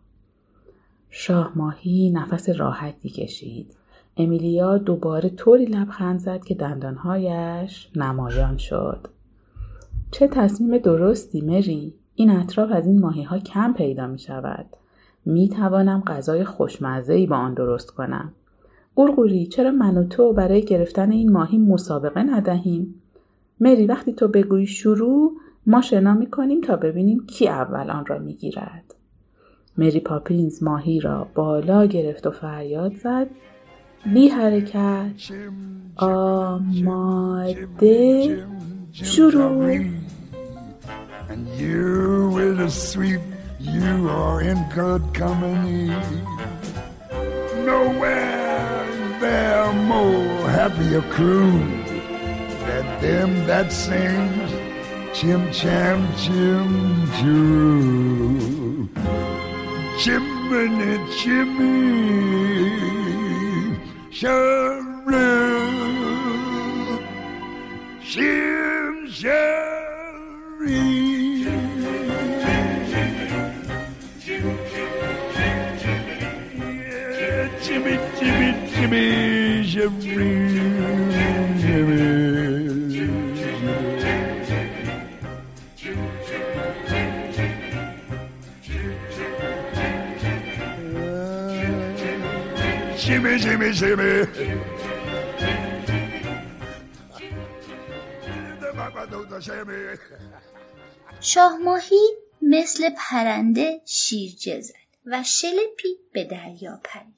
[1.09, 3.75] شاه ماهی نفس راحتی کشید.
[4.17, 9.07] امیلیا دوباره طوری لبخند زد که دندانهایش نمایان شد.
[10.11, 14.65] چه تصمیم درستی مری؟ این اطراف از این ماهی ها کم پیدا می شود.
[15.27, 18.33] می توانم غذای خوشمزه با آن درست کنم.
[18.95, 23.01] قورقوری چرا من و تو برای گرفتن این ماهی مسابقه ندهیم؟
[23.59, 25.33] مری وقتی تو بگویی شروع
[25.65, 28.95] ما شنا می کنیم تا ببینیم کی اول آن را می گیرد.
[29.77, 33.27] مری پاپینز ماهی را بالا گرفت و فریاد زد
[34.13, 35.31] بی حرکت
[35.95, 37.57] آماده
[38.91, 39.83] شروع
[43.59, 45.87] you are in good company.
[47.65, 51.51] Nowhere is there more happier crew
[52.67, 54.51] than them that sings
[55.17, 58.87] chim cham chim choo.
[59.99, 62.69] Chimney chimney,
[64.11, 65.07] sharoo,
[68.03, 71.16] chim sharee.
[101.21, 102.09] شاه ماهی
[102.41, 104.73] مثل پرنده شیر جزد
[105.05, 107.16] و شلپی به دریا پرید.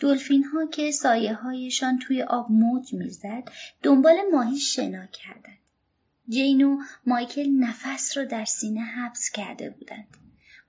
[0.00, 3.50] دلفین ها که سایه هایشان توی آب موج می‌زد
[3.82, 5.58] دنبال ماهی شنا کردند.
[6.28, 10.06] جین و مایکل نفس را در سینه حبس کرده بودند.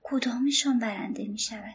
[0.02, 1.74] کدامشان برنده می شود؟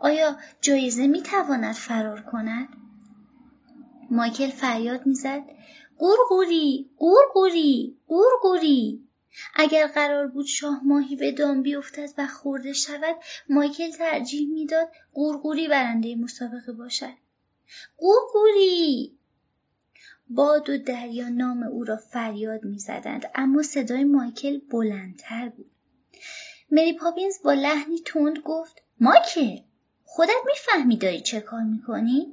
[0.00, 2.68] آیا جایزه می تواند فرار کند؟
[4.10, 5.42] مایکل فریاد می‌زد
[5.98, 9.05] قورقوری قورقوری قورقوری
[9.54, 13.16] اگر قرار بود شاه ماهی به دام بیفتد و خورده شود
[13.48, 17.14] مایکل ترجیح می‌داد قورقوری برنده مسابقه باشد
[17.96, 19.18] قورقوری
[20.28, 25.70] باد و دریا نام او را فریاد می‌زدند اما صدای مایکل بلندتر بود
[26.70, 29.58] مری پاپینز با لحنی تند گفت مایکل
[30.04, 32.32] خودت می‌فهمی داری چه کار می‌کنی؟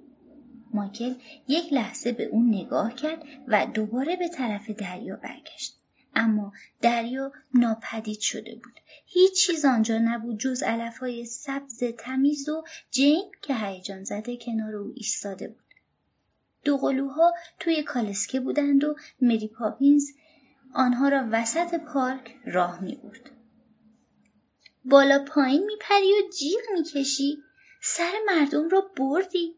[0.73, 1.13] مایکل
[1.47, 5.82] یک لحظه به اون نگاه کرد و دوباره به طرف دریا برگشت.
[6.15, 8.79] اما دریا ناپدید شده بود.
[9.05, 14.93] هیچ چیز آنجا نبود جز علفهای سبز تمیز و جین که هیجان زده کنار او
[14.95, 15.63] ایستاده بود.
[16.63, 20.09] دو قلوها توی کالسکه بودند و مری پاپینز
[20.73, 23.29] آنها را وسط پارک راه می برد.
[24.85, 27.37] بالا پایین میپری و جیغ می‌کشی
[27.81, 29.55] سر مردم را بردی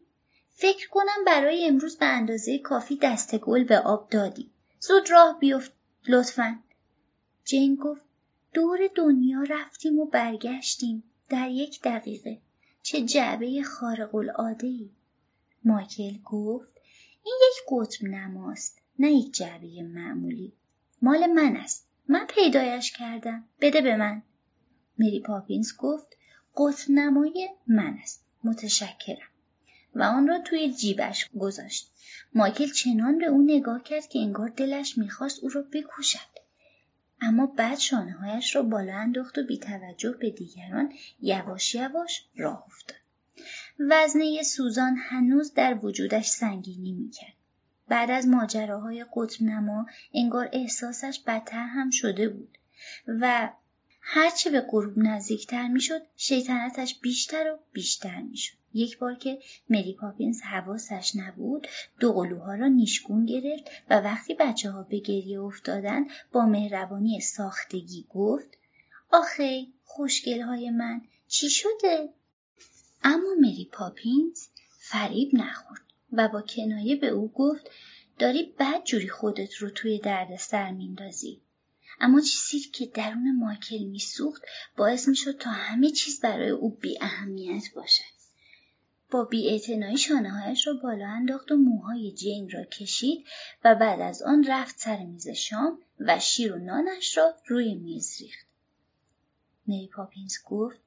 [0.48, 5.72] فکر کنم برای امروز به اندازه کافی دست گل به آب دادی زود راه بیفت
[6.08, 6.58] لطفا.
[7.44, 8.04] جین گفت
[8.54, 12.40] دور دنیا رفتیم و برگشتیم در یک دقیقه.
[12.82, 14.90] چه جعبه خارق العاده ای
[15.64, 16.80] مایکل گفت
[17.24, 20.52] این یک قطب نماست نه یک جعبه معمولی.
[21.02, 21.88] مال من است.
[22.08, 23.44] من پیدایش کردم.
[23.60, 24.22] بده به من.
[24.98, 26.16] مری پاپینز گفت
[26.56, 28.24] قطب نمای من است.
[28.44, 29.28] متشکرم.
[29.96, 31.92] و آن را توی جیبش گذاشت.
[32.34, 36.36] مایکل چنان به او نگاه کرد که انگار دلش می‌خواست او را بکوشد.
[37.20, 42.96] اما بعد شانههایش را بالا انداخت و بی توجه به دیگران یواش یواش راه افتاد.
[43.78, 47.32] وزنه سوزان هنوز در وجودش سنگینی می‌کرد.
[47.88, 52.58] بعد از ماجراهای قطب نما انگار احساسش بدتر هم شده بود
[53.06, 53.50] و
[54.08, 59.38] هرچه به غروب نزدیکتر می‌شد شیطنتش بیشتر و بیشتر می‌شد یک بار که
[59.70, 61.66] مری پاپینز حواسش نبود
[62.00, 68.06] دو قلوها را نیشگون گرفت و وقتی بچه ها به گریه افتادن با مهربانی ساختگی
[68.10, 68.58] گفت
[69.12, 72.08] آخه خوشگل های من چی شده؟
[73.04, 74.46] اما مری پاپینز
[74.78, 77.70] فریب نخورد و با کنایه به او گفت
[78.18, 81.40] داری بد جوری خودت رو توی درد سر میندازی
[82.00, 84.42] اما چیزی که درون مایکل میسوخت
[84.76, 88.16] باعث می‌شد تا همه چیز برای او بی اهمیت باشد.
[89.10, 93.26] با بیاعتنایی شانههایش را بالا انداخت و موهای جین را کشید
[93.64, 98.16] و بعد از آن رفت سر میز شام و شیر و نانش را روی میز
[98.20, 98.46] ریخت.
[99.66, 100.80] مری پاپینز گفت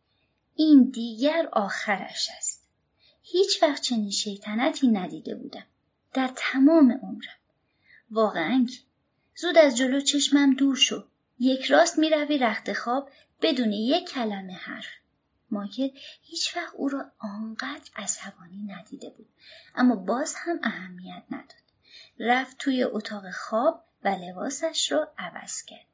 [0.56, 2.70] این دیگر آخرش است.
[3.22, 5.66] هیچ وقت چنین شیطنتی ندیده بودم
[6.14, 7.40] در تمام عمرم.
[8.12, 8.68] واقعا
[9.42, 11.04] زود از جلو چشمم دور شو.
[11.40, 13.10] یک راست می‌روی رخت خواب
[13.42, 14.88] بدون یک کلمه حرف.
[15.52, 15.90] مایکل
[16.22, 19.28] هیچ وقت او را آنقدر عصبانی ندیده بود
[19.76, 21.64] اما باز هم اهمیت نداد.
[22.20, 25.88] رفت توی اتاق خواب و لباسش را عوض کرد.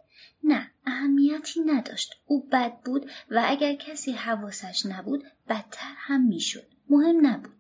[0.44, 2.16] نه اهمیتی نداشت.
[2.26, 6.68] او بد بود و اگر کسی حواسش نبود بدتر هم می‌شد.
[6.90, 7.54] مهم نبود.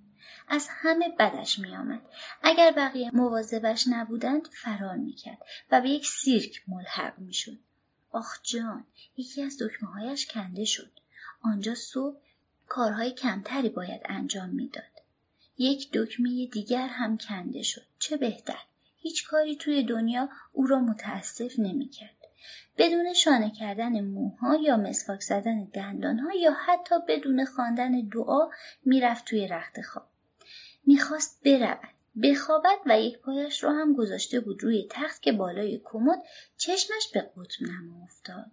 [0.47, 2.01] از همه بدش میآمد.
[2.43, 5.38] اگر بقیه مواظبش نبودند فرار می‌کرد
[5.71, 7.59] و به یک سیرک ملحق می‌شد.
[8.11, 8.86] آخ جان
[9.17, 10.99] یکی از دکمههایش کنده شد.
[11.43, 12.17] آنجا صبح
[12.67, 14.84] کارهای کمتری باید انجام می‌داد.
[15.57, 17.86] یک دکمه دیگر هم کنده شد.
[17.99, 18.59] چه بهتر
[18.97, 22.15] هیچ کاری توی دنیا او را متاسف نمی‌کرد.
[22.78, 28.49] بدون شانه کردن موها یا مسواک زدن دندانها یا حتی بدون خواندن دعا
[28.86, 30.07] می‌رفت توی رخت خواب.
[30.86, 31.89] می‌خواست برود.
[32.23, 36.23] بخوابد و یک پایش را هم گذاشته بود روی تخت که بالای کمد
[36.57, 38.51] چشمش به قطب نما افتاد.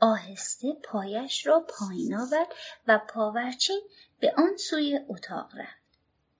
[0.00, 2.48] آهسته پایش را پایین آورد
[2.86, 3.80] و پاورچین
[4.20, 5.80] به آن سوی اتاق رفت.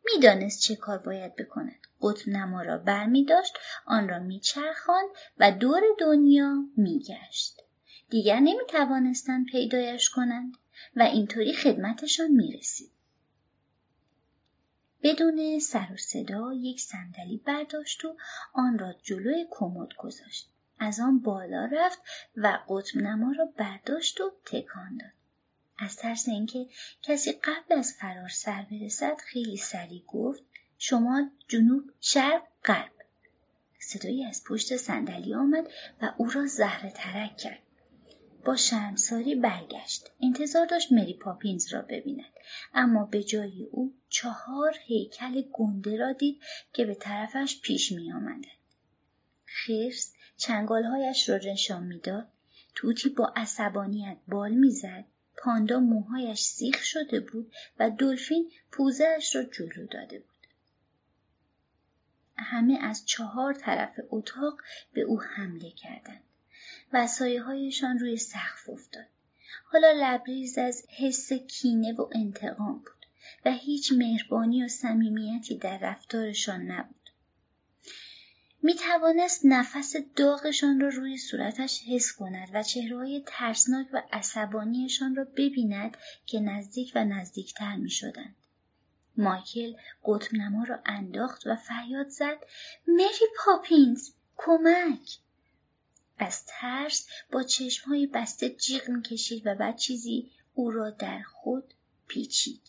[0.04, 1.86] می‌دانست چه کار باید بکند.
[2.02, 5.08] قطب نما را بر می داشت آن را میچرخاند
[5.38, 7.62] و دور دنیا میگشت.
[8.10, 10.56] دیگر نمی توانستند پیدایش کنند
[10.96, 12.90] و اینطوری خدمتشان می رسید.
[15.02, 18.16] بدون سر و صدا یک صندلی برداشت و
[18.52, 20.50] آن را جلوی کمد گذاشت.
[20.78, 21.98] از آن بالا رفت
[22.36, 25.10] و قطب نما را برداشت و تکان داد.
[25.78, 26.66] از ترس اینکه
[27.02, 30.42] کسی قبل از فرار سر برسد خیلی سریع گفت
[30.78, 32.92] شمال جنوب شرق غرب.
[33.78, 35.66] صدایی از پشت صندلی آمد
[36.02, 37.62] و او را زهره ترک کرد.
[38.44, 40.10] با شرمساری برگشت.
[40.20, 42.32] انتظار داشت مری پاپینز را ببیند.
[42.74, 46.40] اما به جای او چهار هیکل گنده را دید
[46.72, 48.46] که به طرفش پیش می آمدند.
[49.44, 52.28] خرس چنگالهایش را نشان می‌داد.
[52.74, 55.04] توتی با عصبانیت بال می‌زد.
[55.36, 60.46] پاندا موهایش سیخ شده بود و دلفین پوزهاش را جلو داده بود.
[62.36, 64.60] همه از چهار طرف اتاق
[64.92, 66.22] به او حمله کردند.
[66.92, 67.08] و
[67.46, 69.06] هایشان روی سقف افتاد.
[69.64, 73.06] حالا لبریز از حس کینه و انتقام بود
[73.44, 77.10] و هیچ مهربانی و صمیمیتی در رفتارشان نبود.
[78.62, 85.24] می توانست نفس داغشان را روی صورتش حس کند و چهرههای ترسناک و عصبانیشان را
[85.24, 88.36] ببیند که نزدیک و نزدیکتر می شدند.
[89.16, 89.74] مایکل
[90.04, 92.38] قطب نما را انداخت و فریاد زد
[92.88, 95.18] مری پاپینز کمک!
[96.20, 101.74] از ترس با چشمهای بسته جیغ می‌کشید و بعد چیزی او را در خود
[102.08, 102.60] پیچید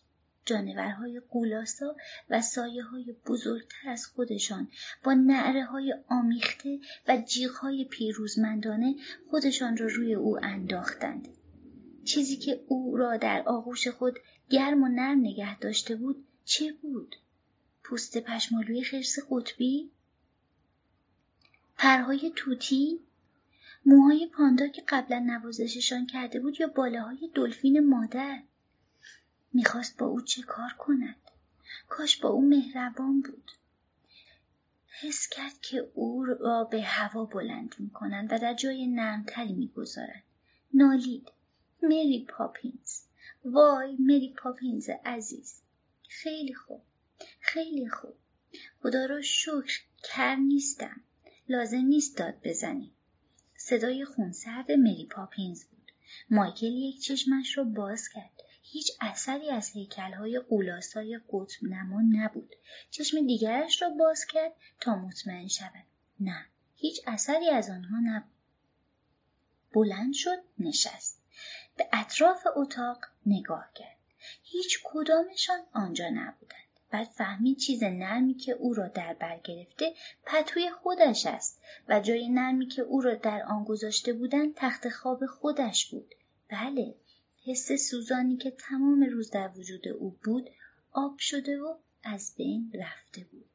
[0.46, 1.96] جانورهای قولاسا
[2.30, 4.68] و سایه های بزرگتر از خودشان
[5.04, 8.96] با نعره های آمیخته و جیغ های پیروزمندانه
[9.30, 11.28] خودشان را روی او انداختند.
[12.04, 17.16] چیزی که او را در آغوش خود گرم و نرم نگه داشته بود چه بود؟
[17.84, 19.92] پوست پشمالوی خرس قطبی؟
[21.78, 23.00] پرهای توتی؟
[23.86, 28.44] موهای پاندا که قبلا نوازششان کرده بود یا باله های دلفین مادر؟
[29.54, 31.16] می‌خواست با او چه کار کند؟
[31.88, 33.52] کاش با او مهربان بود.
[35.02, 40.24] حس کرد که او را به هوا بلند می‌کنند و در جای نرمتری می‌گذارند
[40.74, 41.32] نالید.
[41.84, 43.02] مری پاپینز.
[43.46, 45.62] وای مری پاپینز عزیز.
[46.10, 46.82] خیلی خوب.
[47.40, 48.16] خیلی خوب.
[48.82, 51.02] خدا را شکر کر نیستم.
[51.50, 52.92] لازم نیست داد بزنی.
[53.64, 55.92] صدای خونسرد مری پاپینز بود.
[56.30, 58.32] مایکل یک چشمش را باز کرد.
[58.62, 62.56] هیچ اثری از هیکلهای قولاسای قطب نما نبود.
[62.90, 65.84] چشم دیگرش را باز کرد تا مطمئن شود.
[66.20, 66.46] نه
[66.76, 68.32] هیچ اثری از آنها نبود.
[69.74, 71.22] بلند شد نشست.
[71.78, 73.98] به اطراف اتاق نگاه کرد.
[74.44, 76.71] هیچ کدامشان آنجا نبودند.
[76.92, 79.94] بعد فهمید چیز نرمی که او را در بر گرفته
[80.26, 85.26] پتوی خودش است و جای نرمی که او را در آن گذاشته بودند تخت خواب
[85.26, 86.16] خودش بود.
[86.50, 86.96] بله
[87.46, 90.50] حس سوزانی که تمام روز در وجود او بود
[90.92, 93.46] آب شده و از بین رفته بود.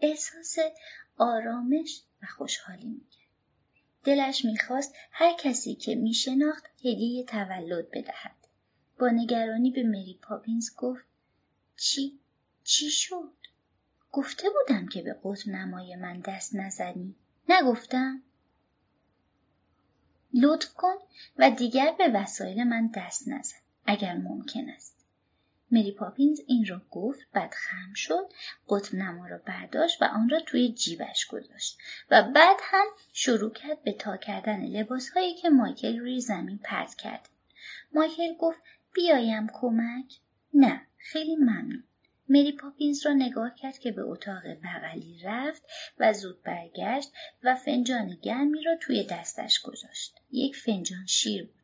[0.00, 0.58] احساس
[1.16, 3.26] آرامش و خوشحالی می‌کرد.
[4.04, 8.36] دلش می‌خواست هر کسی که میشناخت هدیه تولد بدهد.
[8.98, 11.04] با نگرانی به مری پاپینز گفت
[11.76, 12.18] چی؟
[12.66, 13.32] چی شد؟
[14.12, 17.14] گفته بودم که به قطب نمای من دست نزنی.
[17.48, 18.22] نگفتم؟
[20.34, 20.94] لطف کن
[21.38, 23.56] و دیگر به وسایل من دست نزن
[23.86, 25.06] اگر ممکن است.
[25.70, 28.32] مری پاپینز این را گفت بعد خم شد
[28.68, 31.78] قطب نما را برداشت و آن را توی جیبش گذاشت
[32.10, 36.94] و بعد هم شروع کرد به تا کردن لباس هایی که مایکل روی زمین پرت
[36.94, 37.28] کرد.
[37.92, 38.60] مایکل گفت
[38.92, 40.14] بیایم کمک؟
[40.54, 41.84] نه خیلی ممنون.
[42.28, 45.62] مری پاپینز را نگاه کرد که به اتاق بغلی رفت
[45.98, 47.12] و زود برگشت
[47.42, 50.14] و فنجان گرمی را توی دستش گذاشت.
[50.30, 51.62] یک فنجان شیر بود.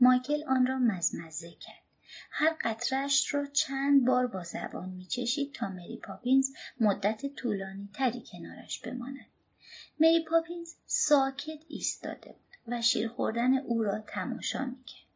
[0.00, 1.82] مایکل آن را مزمزه کرد.
[2.30, 8.80] هر قطرش را چند بار با زبان میچشید تا مری پاپینز مدت طولانی تری کنارش
[8.80, 9.26] بماند.
[10.00, 15.09] مری پاپینز ساکت ایستاده بود و شیر خوردن او را تماشا می‌کرد.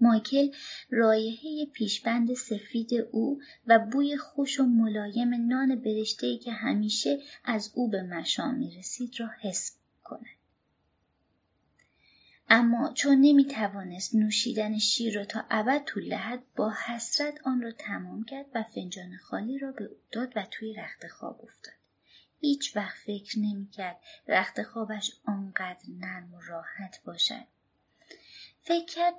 [0.00, 0.50] مایکل
[0.90, 7.88] رایحه پیشبند سفید او و بوی خوش و ملایم نان برشتهای که همیشه از او
[7.88, 10.26] به مشام می رسید را حس کند.
[12.48, 17.72] اما چون نمی توانست نوشیدن شیر را تا ابد طول دهد با حسرت آن را
[17.72, 21.74] تمام کرد و فنجان خالی را به او داد و توی رخت خواب افتاد.
[22.40, 23.96] هیچ وقت فکر نمی کرد
[24.28, 27.46] رخت خوابش آنقدر نرم و راحت باشد.
[28.60, 29.14] فکر کرد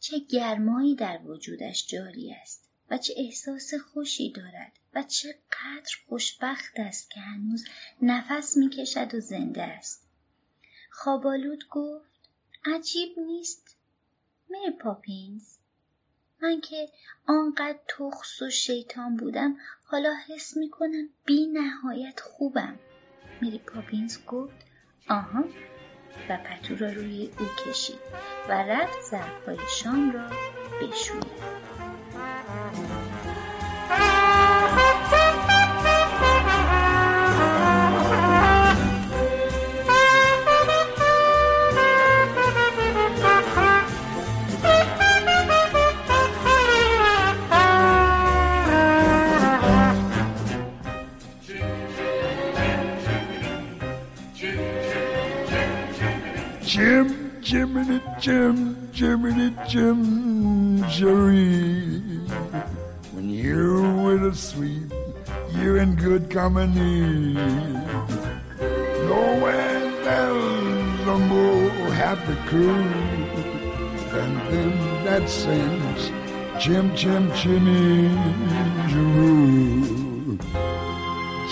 [0.00, 7.10] چه گرمایی در وجودش جاری است و چه احساس خوشی دارد و چقدر خوشبخت است
[7.10, 7.64] که هنوز
[8.02, 10.08] نفس می‌کشد و زنده است.
[10.90, 12.10] خوابالود گفت
[12.64, 13.76] عجیب نیست
[14.50, 15.56] مری پاپینز
[16.42, 16.88] من که
[17.26, 22.78] آنقدر تخص و شیطان بودم حالا حس می‌کنم بی نهایت خوبم
[23.42, 24.66] مری پاپینز گفت
[25.08, 25.44] آها
[26.28, 27.98] و پتو را روی او کشید
[28.48, 30.26] و رفت ظرفهای شام را
[30.82, 31.69] بشوید.
[58.20, 62.00] Jim, Jiminy Jim, Jerry.
[63.12, 64.92] When you're with a sweet,
[65.56, 67.32] you're in good company.
[69.08, 72.84] Nowhere there's a more happy crew
[74.12, 76.12] than them that sings
[76.62, 78.10] Jim, Jim, Jimmy,
[78.90, 80.38] Jeroo.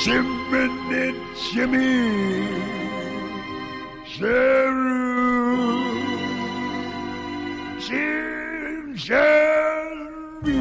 [0.04, 1.18] Jiminy
[1.50, 2.68] Jimmy.
[4.18, 5.27] Cheru,
[7.88, 10.58] Jim, Jerry.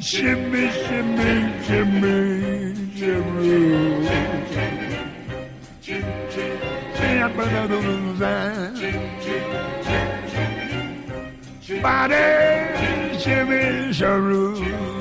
[0.00, 1.32] Shimmy, shimmy,
[1.64, 3.48] shimmy, shimmy.
[11.80, 14.97] Body, shimmy, shimmy.